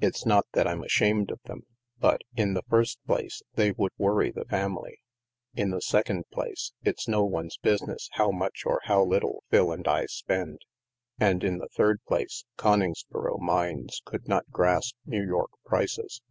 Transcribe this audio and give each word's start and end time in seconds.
It's 0.00 0.24
not 0.24 0.46
228 0.52 0.52
THE 0.52 0.62
MASK 0.62 0.68
that 0.68 0.78
rm 0.78 0.86
ashamed 1.16 1.30
of 1.32 1.42
them; 1.42 1.60
but, 1.98 2.20
in 2.36 2.54
the 2.54 2.62
first 2.70 3.04
place, 3.04 3.42
they 3.56 3.72
would 3.72 3.90
worry 3.98 4.30
the 4.30 4.44
family; 4.44 5.00
in 5.56 5.70
the 5.70 5.80
second 5.82 6.30
place, 6.30 6.72
it's 6.84 7.08
no 7.08 7.24
one's 7.24 7.56
business 7.56 8.08
how 8.12 8.30
much 8.30 8.64
or 8.64 8.78
how 8.84 9.02
little 9.02 9.42
Phil 9.50 9.72
and 9.72 9.88
I 9.88 10.06
spend; 10.06 10.60
and, 11.18 11.42
in 11.42 11.58
the 11.58 11.68
third 11.68 11.98
place, 12.06 12.44
Coningsboro 12.56 13.40
minds 13.40 14.00
could 14.04 14.28
not 14.28 14.48
grasp 14.52 14.94
New 15.04 15.26
York 15.26 15.50
prices." 15.64 16.22